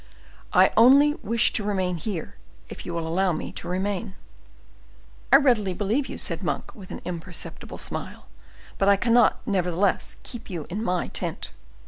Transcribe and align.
"I 0.51 0.71
only 0.75 1.13
wish 1.21 1.53
to 1.53 1.63
remain 1.63 1.97
here, 1.97 2.35
if 2.69 2.87
you 2.87 2.93
will 2.95 3.07
allow 3.07 3.33
me 3.33 3.51
to 3.51 3.67
remain." 3.67 4.15
"I 5.31 5.35
readily 5.35 5.75
believe 5.75 6.07
you," 6.09 6.17
said 6.17 6.41
Monk, 6.41 6.73
with 6.73 6.89
an 6.89 7.01
imperceptible 7.05 7.77
smile, 7.77 8.25
"but 8.79 8.89
I 8.89 8.95
cannot, 8.95 9.41
nevertheless, 9.45 10.15
keep 10.23 10.49
you 10.49 10.65
in 10.71 10.83
my 10.83 11.09
tent." 11.09 11.51